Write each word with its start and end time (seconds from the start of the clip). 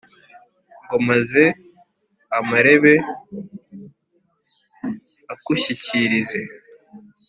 Ngo 0.83 0.97
maze 1.07 1.43
amarebe 2.37 2.93
akunshyikirize. 5.33 6.39